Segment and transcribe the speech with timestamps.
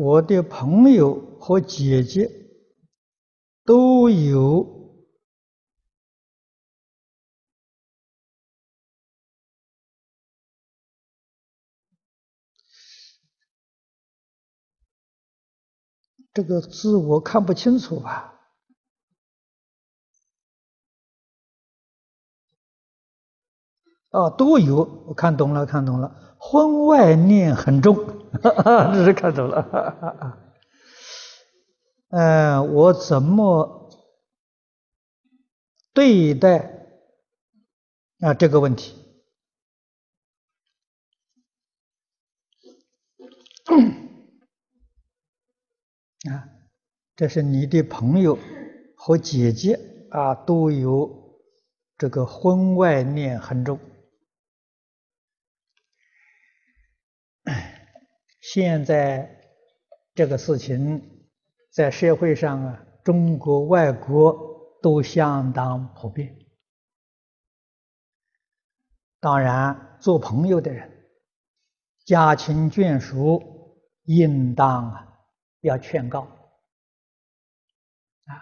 [0.00, 2.26] 我的朋友和姐姐
[3.66, 4.96] 都有
[16.32, 18.39] 这个字，我看不清楚吧？
[24.10, 26.36] 哦，都有，我看懂了，看懂了。
[26.38, 27.94] 婚外念很重，
[28.42, 30.38] 哈哈这是看懂了。
[32.08, 33.90] 嗯，我怎么
[35.92, 36.88] 对待
[38.20, 38.96] 啊这个问题？
[46.28, 46.48] 啊，
[47.14, 48.36] 这是你的朋友
[48.96, 49.78] 和姐姐
[50.10, 51.38] 啊，都有
[51.96, 53.78] 这个婚外念很重。
[58.52, 59.30] 现在
[60.12, 61.28] 这个事情
[61.70, 64.36] 在社会上啊，中国、外国
[64.82, 66.36] 都相当普遍。
[69.20, 70.90] 当然，做朋友的人，
[72.04, 75.06] 家亲眷属应当啊
[75.60, 76.22] 要劝告
[78.24, 78.34] 啊，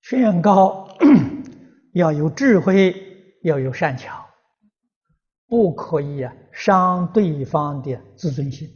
[0.00, 0.96] 劝告
[1.92, 2.94] 要有智慧，
[3.42, 4.29] 要有善巧。
[5.50, 8.70] 不可以啊，伤对方的自尊心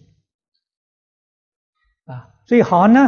[2.06, 2.34] 啊！
[2.46, 3.00] 最好呢，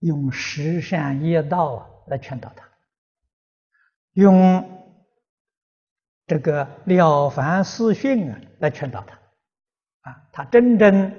[0.00, 2.68] 用十善业道啊来劝导他，
[4.12, 4.92] 用
[6.26, 9.14] 这个《了凡四训》啊来劝导他
[10.10, 10.28] 啊！
[10.32, 11.12] 他真正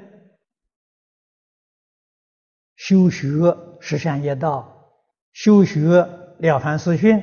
[2.75, 3.28] 修学
[3.81, 4.94] 十善业道，
[5.33, 5.80] 修学
[6.38, 7.17] 《了凡四训》，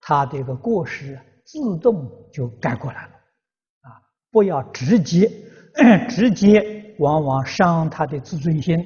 [0.00, 1.20] 他这个过失
[1.52, 3.10] 自动就改过来了，
[3.82, 4.00] 啊！
[4.30, 5.30] 不要直接，
[6.08, 8.80] 直接往往伤他的自尊心，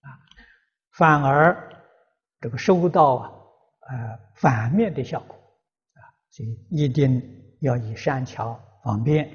[0.00, 0.08] 啊，
[0.92, 1.54] 反而
[2.40, 3.32] 这个收到啊，
[3.90, 7.20] 呃，反面的效果，啊，所以一定
[7.60, 9.30] 要以善巧方便，